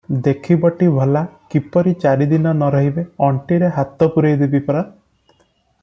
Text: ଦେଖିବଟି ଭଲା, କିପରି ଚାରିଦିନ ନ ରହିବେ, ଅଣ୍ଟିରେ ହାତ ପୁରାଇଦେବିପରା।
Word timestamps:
ଦେଖିବଟି 0.27 0.87
ଭଲା, 0.95 1.21
କିପରି 1.55 1.93
ଚାରିଦିନ 2.05 2.55
ନ 2.55 2.71
ରହିବେ, 2.77 3.05
ଅଣ୍ଟିରେ 3.29 3.71
ହାତ 3.79 4.09
ପୁରାଇଦେବିପରା। 4.17 4.85